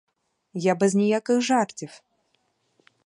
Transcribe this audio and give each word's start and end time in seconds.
Я 0.63 0.75
без 0.75 0.95
ніяких 0.95 1.41
жартів. 1.41 2.01